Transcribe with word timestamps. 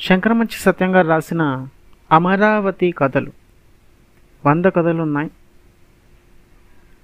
శంకరమంచి 0.00 0.58
సత్యంగారు 0.58 1.06
రాసిన 1.06 1.68
అమరావతి 2.12 2.90
కథలు. 2.90 3.32
వంద 4.46 4.64
కథలు 4.64 5.02
ఉన్నాయి 5.02 5.30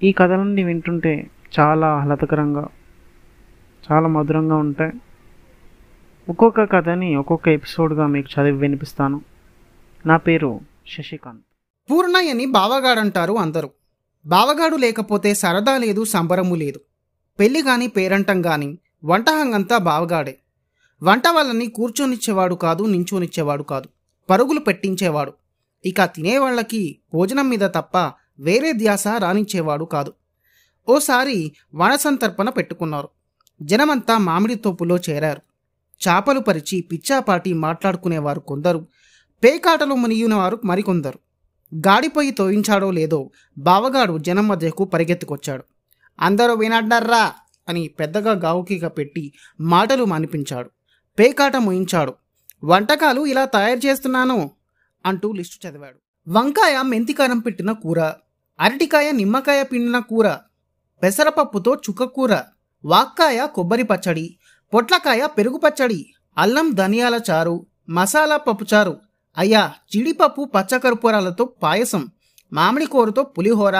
ఈ 0.02 0.12
కథలన్నీ 0.12 0.62
వింటుంటే 0.62 1.30
చాలా 1.60 1.86
ఆహ్లాదకరంగా 1.86 2.68
చాలా 3.92 4.08
మధురంగా 4.08 4.56
ఉంటాయి. 4.56 4.92
ఒక్కొక్క 6.28 6.64
కథని 6.64 7.16
ఒక్కొక్క 7.16 7.48
ఎపిసోడ్గా 7.48 8.06
మీకు 8.06 8.40
చదివి 8.40 8.58
వినిపిస్తాను. 8.58 9.22
నా 10.06 10.16
పేరు 10.16 10.60
శశికాంత్. 10.86 11.44
పూర్ణయ్యని 11.90 12.46
బావగాడంటారు 12.46 13.32
అందరూ. 13.32 13.70
బావగాడు 14.26 14.76
లేకపోతే 14.76 15.34
సరదా 15.34 15.78
లేదు 15.78 16.04
సంబరము 16.04 16.54
లేదు. 16.54 16.80
పెళ్ళి 17.40 17.62
కానీ 17.62 17.86
పేరంటం 17.86 18.42
కానీ 18.42 18.78
వంటహంగంతా 19.04 19.78
బావగాడే. 19.78 20.38
వంట 21.04 21.28
వాళ్ళని 21.28 21.66
కూర్చొనిచ్చేవాడు 21.66 22.54
కాదు 22.54 22.84
నించోనిచ్చేవాడు 22.84 23.62
కాదు. 23.62 23.88
పరుగులు 24.30 24.60
పెట్టించేవాడు. 24.60 25.32
ఇక 25.84 26.04
తినేవాళ్ళకి 26.04 27.00
భోజనం 27.14 27.48
మీద 27.48 27.60
తప్ప 27.60 28.12
వేరే 28.38 28.72
ధ్యాస 28.72 29.08
రానిచ్చేవాడు 29.18 29.84
కాదు. 29.84 30.12
ఓసారి 30.88 31.52
వనసంతర్పణ 31.74 32.50
పెట్టుకున్నారు. 32.50 33.08
జనమంతా 33.62 34.18
మామిడి 34.18 34.54
తోపులో 34.54 34.96
చేరారు. 34.96 35.42
చాపలు 36.08 36.40
పరిచి 36.40 36.80
పిచ్చాపాటి 36.80 37.52
మాట్లాడుకునేవారు 37.52 38.40
కొందరు. 38.40 38.88
పేకాటలు 39.44 39.94
మునిగినవారు 39.94 40.60
మరికొందరు. 40.64 41.18
గాడిపోయి 41.76 42.30
తోయించాడో 42.30 42.90
లేదో 42.90 43.30
బావగాడు 43.58 44.18
జనం 44.18 44.48
మధ్యకు 44.48 44.84
పరిగెత్తుకొచ్చాడు. 44.84 45.64
అందరూ 46.20 46.54
వినడ్డర్రా 46.54 47.32
అని 47.68 47.88
పెద్దగా 47.88 48.32
గావుకీగా 48.32 48.88
పెట్టి 48.88 49.32
మాటలు 49.60 50.04
మానిపించాడు. 50.04 50.70
పేకాట 51.18 51.56
ముయించాడు. 51.56 52.14
వంటకాలు 52.64 53.26
ఇలా 53.26 53.44
తయారు 53.44 53.86
చేస్తున్నాను 53.86 54.50
అంటూ 55.06 55.32
లిస్టు 55.32 55.66
చదివాడు. 55.66 55.96
వంకాయ 56.28 56.82
మెంతికారం 56.82 57.38
పెట్టిన 57.38 57.72
కూర 57.72 58.00
అరటికాయ 58.60 59.12
నిమ్మకాయ 59.12 59.62
పిండిన 59.62 59.98
కూర 59.98 60.36
పెసరపప్పుతో 61.02 61.74
చుక్క 61.74 62.04
కూర 62.04 62.38
వాక్కాయ 62.84 63.46
కొబ్బరి 63.54 63.82
పచ్చడి 63.82 64.36
పొట్లకాయ 64.74 65.26
పెరుగు 65.26 65.58
పచ్చడి 65.58 66.06
అల్లం 66.38 66.70
ధనియాల 66.70 67.20
చారు 67.30 67.66
మసాలా 67.88 68.36
పప్పు 68.36 68.66
చారు 68.74 69.00
అయ్యా 69.38 69.72
జీడిపప్పు 69.92 70.50
పచ్చకర్పూరాలతో 70.54 71.44
పాయసం 71.44 72.08
మామిడి 72.52 72.86
కూరతో 72.86 73.22
పులిహోర 73.22 73.76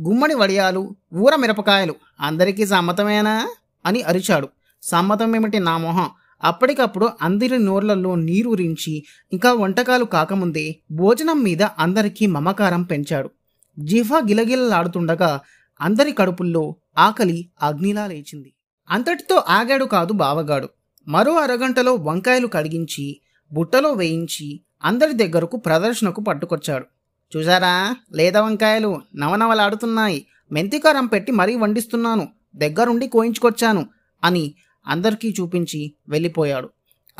గుమ్మడి 0.00 0.34
వడియాలు 0.34 0.96
ఊర 1.14 1.34
మిరపకాయలు. 1.36 1.94
అందరికీ 2.20 2.66
సమ్మతమేనా? 2.66 3.50
అని 3.86 4.02
అరిచాడు. 4.02 4.48
సమ్మతం 4.82 5.36
ఏమిటి 5.36 5.58
నా 5.58 5.78
మొహం? 5.78 6.10
అప్పటికప్పుడు 6.44 7.08
అందరి 7.22 7.58
నోర్లలో 7.58 8.14
నీరు 8.14 8.50
రించి 8.54 9.04
ఇంకా 9.32 9.52
వంటకాలు 9.52 10.04
కాకముందే 10.04 10.76
భోజనం 10.90 11.42
మీద 11.42 11.62
అందరికీ 11.62 12.26
మమకారం 12.26 12.82
పెంచాడు. 12.82 13.30
జిఫా 13.78 14.18
గిలగిలలాడుతుండగా 14.18 15.40
అందరి 15.80 16.12
కడుపుల్లో 16.12 16.76
ఆకలి 16.98 17.50
అగ్నిలా 17.62 18.06
లేచింది. 18.06 18.52
అంతటితో 18.90 19.42
ఆగాడు 19.48 19.84
కాదు 19.84 20.12
బావగాడు. 20.12 20.68
మరో 21.08 21.34
అరగంటలో 21.34 21.94
వంకాయలు 21.94 22.46
కడిగించి 22.46 23.20
బుట్టలో 23.52 23.92
వేయించి 23.92 24.60
అందరి 24.84 25.12
దగ్గరకు 25.12 25.56
ప్రదర్శనకు 25.56 26.20
పట్టుకొచ్చాడు. 26.20 26.86
చూసారా 27.36 27.96
లేత 28.14 28.36
వంకాయలు 28.36 29.00
నవనవలాడుతున్నాయి. 29.16 30.26
మెంతికారం 30.52 31.06
పెట్టి 31.06 31.32
మరీ 31.32 31.56
వండిస్తున్నాను. 31.56 32.28
దగ్గరుండి 32.56 33.08
కోయించుకొచ్చాను 33.08 33.86
అని 34.24 34.54
అందరికీ 34.86 35.34
చూపించి 35.40 35.94
వెళ్ళిపోయాడు. 36.08 36.70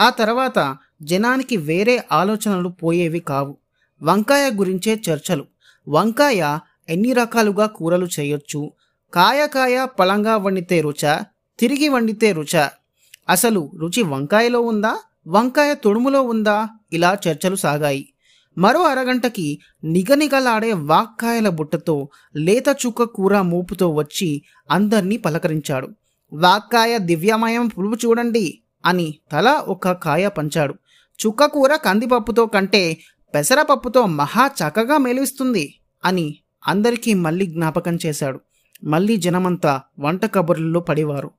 ఆ 0.01 0.11
తర్వాత 0.11 0.77
జనానికి 1.03 1.57
వేరే 1.57 2.05
ఆలోచనలు 2.13 2.69
పోయేవి 2.69 3.21
కావు. 3.21 3.57
వంకాయ 4.03 4.51
గురించే 4.51 5.01
చర్చలు. 5.11 5.45
వంకాయ 5.89 6.59
ఎన్ని 6.89 7.13
రకాలుగా 7.13 7.67
కూరలు 7.67 8.09
చేయొచ్చు? 8.21 8.73
కాయ 9.15 9.47
కాయ 9.47 9.87
పళంగా 10.01 10.37
వండితే 10.37 10.81
రుచ 10.81 11.21
తిరిగి 11.59 11.89
వండితే 11.89 12.33
రుచ. 12.33 12.69
అసలు 13.29 13.71
రుచి 13.79 14.03
వంకాయలో 14.03 14.61
ఉందా? 14.61 14.99
వంకాయ 15.29 15.75
తొడుములో 15.75 16.23
ఉందా? 16.23 16.69
ఇలా 16.93 17.19
చర్చలు 17.29 17.57
సాగాయి. 17.57 18.09
మరో 18.59 18.83
అరగంటకి 18.83 19.61
నిగనిగలాడే 19.85 20.73
వాక్కాయల 20.73 21.49
బుట్టతో 21.49 22.09
లేత 22.37 22.65
చుక్క 22.69 23.03
కూర 23.03 23.41
మూపుతో 23.41 23.89
వచ్చి 23.89 24.43
అందర్నీ 24.71 25.17
పలకరించాడు. 25.17 25.89
వాక్కాయ 26.43 26.99
దివ్యమయం 26.99 27.69
పులుపు 27.69 28.07
చూడండి 28.07 28.59
అని 28.87 29.19
తల 29.33 29.49
ఒక 29.75 29.93
కాయ 29.93 30.29
పంచాడు. 30.29 30.75
చుక్క 31.21 31.45
కూర 31.45 31.77
కందిపప్పుతో 31.77 32.47
కంటే 32.47 32.99
పెసరపప్పుతో 33.35 34.07
మహా 34.07 34.45
చక్కగా 34.47 34.99
మేలుస్తుంది 34.99 35.65
అని 36.05 36.27
అందరికీ 36.69 37.15
మళ్ళీ 37.15 37.47
జ్ఞాపకం 37.47 37.99
చేశాడు. 38.07 38.41
మళ్ళీ 38.85 39.17
జనమంతా 39.17 39.83
వంట 39.99 40.25
కబుర్లలో 40.35 40.81
పడేవారు. 40.81 41.31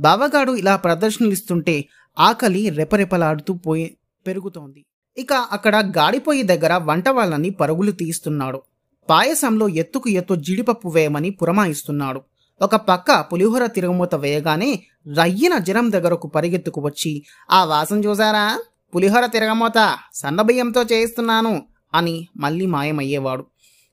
బావగాడు 0.00 0.52
ఇలా 0.52 0.76
ప్రదర్శనలిస్తుంటే 0.76 1.76
ఆకలి 2.18 2.62
రెపరెపలాడుతూ 2.68 3.54
పోయి 3.54 3.96
పెరుగుతోంది. 4.26 4.84
ఇక 5.18 5.32
అక్కడ 5.32 5.76
గాడిపోయి 5.98 6.42
దగ్గర 6.42 6.72
వంట 6.76 7.08
వాళ్ళని 7.08 7.50
పరుగులు 7.50 7.90
తీస్తున్నాడు 7.90 8.62
పాయసంలో 9.10 9.68
ఎత్తుకు 9.68 10.08
ఎత్తు 10.08 10.34
జీడిపప్పు 10.34 10.88
వేయమని 10.88 11.30
పురమాయిస్తున్నాడు. 11.30 12.20
ఒక 12.62 12.76
పక్క 12.76 13.20
పులిహోర 13.20 13.66
తిరుగుమూత 13.66 14.14
వేయగానే 14.14 14.82
రయ్యిన 15.18 15.58
జనం 15.58 15.92
దగ్గరకు 15.92 16.28
పరిగెత్తుకు 16.28 16.80
వచ్చి 16.80 17.22
ఆ 17.50 17.64
వాసన 17.64 17.98
చూసారా 17.98 18.62
పులిహోర 18.94 19.26
తిరగమూత 19.26 19.96
సన్నబియ్యంతో 20.14 20.82
చేయిస్తున్నాను 20.82 21.62
అని 21.94 22.28
మళ్ళీ 22.36 22.66
మాయమయ్యేవాడు. 22.66 23.46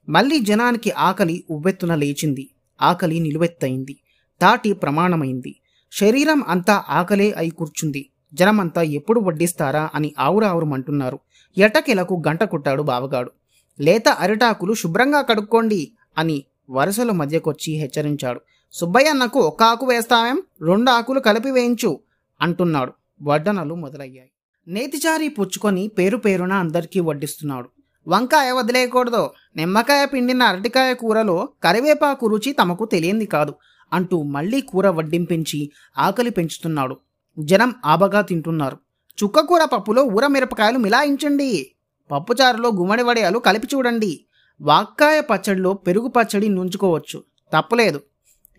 మళ్ళీ 0.09 0.39
జనానికి 0.39 0.91
ఆకలి 0.91 1.43
ఉవ్వెత్తున 1.49 1.95
లేచింది. 1.95 2.49
ఆకలి 2.81 3.19
నిలువెత్తయింది. 3.19 3.97
తాటి 4.41 4.73
ప్రమాణమైంది. 4.73 5.55
శరీరం 5.91 6.43
అంతా 6.47 6.83
ఆకలే 6.89 7.31
అయి 7.31 7.49
కూర్చుంది. 7.49 8.09
జనమంతా 8.33 8.81
ఎప్పుడు 8.81 9.19
వడ్డిస్తారా 9.19 9.89
అని 9.95 10.13
ఆవురావురమంటున్నారు. 10.19 11.19
ఎటకెలకు 11.57 12.23
గంట 12.27 12.43
కొట్టాడు 12.43 12.83
బావగాడు. 12.83 13.31
లేత 13.79 14.07
అరిటాకులు 14.09 14.73
శుభ్రంగా 14.73 15.21
కడుక్కోండి 15.21 15.91
అని 16.17 16.43
వరుసల 16.69 17.11
మధ్యకొచ్చి 17.11 17.73
హెచ్చరించాడు. 17.73 18.41
సుబ్బయ్యన్నకు 18.73 19.39
ఒక 19.39 19.63
ఆకు 19.63 19.85
వేస్తావేం? 19.85 20.41
రెండు 20.61 20.91
ఆకులు 20.91 21.19
కలిపి 21.19 21.51
వేయించు 21.51 21.99
అంటున్నాడు. 22.41 22.93
వడ్డనలు 23.21 23.75
మొదలయ్యాయి. 23.75 24.31
నేతిచారి 24.67 25.29
పుచ్చుకొని 25.29 25.87
పేరు 25.87 26.17
పేరున 26.17 26.53
అందరికీ 26.53 26.99
వడ్డిస్తున్నాడు. 26.99 27.69
వంకాయ 28.07 28.51
వదిలేయకూడదు. 28.51 29.29
నిమ్మకాయ 29.55 30.05
పిండిన 30.05 30.43
అరటికాయ 30.43 30.93
కూరలో 30.93 31.49
కరివేపాకు 31.63 32.27
రుచి 32.27 32.51
తమకు 32.51 32.85
తెలియంది 32.85 33.25
కాదు 33.25 33.53
అంటూ 33.93 34.23
మళ్ళీ 34.23 34.61
కూర 34.61 34.89
వడ్డింపించి 34.89 35.71
ఆకలి 35.97 36.29
పెంచుతున్నాడు. 36.29 36.97
జనం 37.39 37.75
ఆబగా 37.85 38.21
తింటున్నారు. 38.21 38.77
చుక్కకూర 39.23 39.63
పప్పులో 39.63 40.03
ఊర 40.03 40.27
మిరపకాయలు 40.27 40.77
మిలాయించండి. 40.77 41.75
పప్పుచారులో 42.11 42.69
గుమ్మడి 42.69 43.03
వడియాలు 43.03 43.39
కలిపి 43.39 43.67
చూడండి. 43.75 44.25
వాక్కాయ 44.61 45.21
పచ్చడిలో 45.21 45.73
పెరుగు 45.73 46.07
పచ్చడి 46.07 46.49
నుంచుకోవచ్చు. 46.49 47.23
తప్పలేదు. 47.57 48.01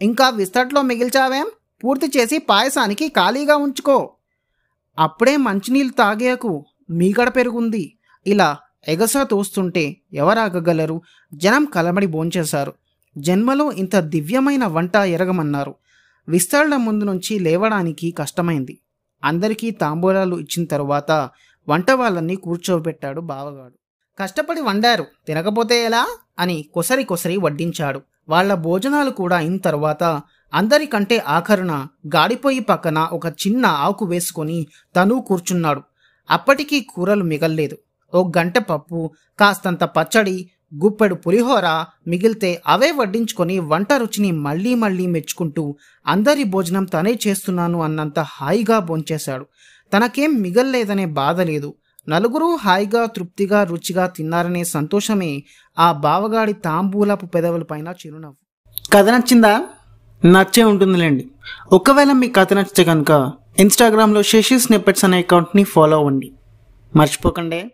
ఇంకా 0.03 0.29
విస్తట్లో 0.29 0.83
మిగిల్చావేం? 0.83 1.51
పూర్తి 1.85 2.19
చేసి 2.19 2.39
పాయసానికి 2.39 3.09
ఖాళీగా 3.09 3.57
ఉంచుకో. 3.57 4.15
అప్పుడే 4.99 5.37
మంచినీళ్ళు 5.37 5.93
తాగేయకు. 5.93 6.67
మీగడ 6.91 7.29
పెరుగుంది. 7.29 7.99
ఇలా 8.27 8.57
ఎగసా 8.89 9.23
తోస్తుంటే 9.23 9.97
ఎవరాగగలరు? 10.13 11.03
జనం 11.35 11.65
కలబడి 11.65 12.07
భోంచేశారు. 12.07 12.73
జన్మలో 13.19 13.73
ఇంత 13.73 13.97
దివ్యమైన 13.97 14.67
వంట 14.67 14.97
ఎరగమన్నారు. 14.97 15.75
విస్తరణ 16.29 16.77
ముందు 16.77 17.05
నుంచి 17.05 17.39
లేవడానికి 17.39 18.11
కష్టమైంది. 18.11 18.79
అందరికీ 19.25 19.71
తాంబూలాలు 19.71 20.37
ఇచ్చిన 20.37 20.67
తరువాత 20.67 21.31
వంట 21.69 21.91
వాళ్ళని 21.91 22.37
కూర్చోబెట్టాడు 22.37 23.21
బావగాడు. 23.21 23.75
కష్టపడి 24.19 24.61
వండారు. 24.61 25.07
తినకపోతే 25.27 25.85
ఎలా? 25.85 26.09
అని 26.39 26.65
కొసరి 26.75 27.05
కొసరి 27.05 27.37
వడ్డించాడు. 27.37 28.03
వాళ్ళ 28.29 28.55
భోజనాలు 28.55 29.11
కూడా 29.11 29.37
అయిన 29.37 29.57
తర్వాత 29.57 30.23
అందరికంటే 30.55 31.17
ఆఖరున 31.27 31.75
గాడిపోయి 32.15 32.61
పక్కన 32.61 32.99
ఒక 33.13 33.27
చిన్న 33.27 33.67
ఆకు 33.67 34.05
వేసుకొని 34.05 34.67
తను 34.97 35.15
కూర్చున్నాడు. 35.29 35.83
అప్పటికీ 36.31 36.81
కూరలు 36.81 37.25
మిగల్లేదు. 37.25 37.77
ఓ 38.15 38.21
గంట 38.39 38.59
పప్పు 38.59 39.11
కాస్తంత 39.39 39.85
పచ్చడి 39.85 40.51
గుప్పెడు 40.83 41.15
పులిహోర 41.15 41.67
మిగిలితే 42.09 42.63
అవే 42.67 42.91
వడ్డించుకొని 42.91 43.59
వంట 43.59 43.93
రుచిని 43.93 44.31
మళ్ళీ 44.47 44.75
మళ్ళీ 44.75 45.07
మెచ్చుకుంటూ 45.07 45.77
అందరి 46.07 46.45
భోజనం 46.45 46.85
తనే 46.85 47.19
చేస్తున్నాను 47.27 47.83
అన్నంత 47.83 48.19
హాయిగా 48.21 48.79
భోంచేశాడు. 48.79 49.47
తనకేం 49.93 50.41
మిగల్లేదనే 50.41 51.07
బాధ 51.07 51.41
లేదు. 51.41 51.71
నలుగురు 52.09 52.57
హాయిగా 52.57 53.07
తృప్తిగా 53.07 53.65
రుచిగా 53.65 54.07
తిన్నారనే 54.07 54.65
సంతోషమే 54.65 55.43
ఆ 55.79 55.93
బావగాడి 55.93 56.53
తాంబూలపు 56.53 57.27
పెదవులపైన 57.27 57.89
చిరునవ్వు. 57.89 58.37
కథ 58.93 59.09
నచ్చిందా? 59.09 59.61
నచ్చే 60.25 60.65
ఉంటుందిలేండి. 60.65 61.31
ఒకవేళ 61.73 62.13
మీ 62.13 62.29
కథ 62.29 62.53
నచ్చితే 62.53 62.85
కనుక 62.85 63.33
ఇన్స్టాగ్రామ్లో 63.59 64.23
శశి 64.23 64.59
స్నిప్పెట్స్ 64.59 65.05
అనే 65.05 65.19
అకౌంట్ని 65.19 65.65
ఫాలో 65.65 65.97
అవ్వండి. 65.97 66.33
మర్చిపోకండి. 66.97 67.71